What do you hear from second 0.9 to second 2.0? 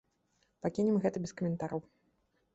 гэта без каментараў.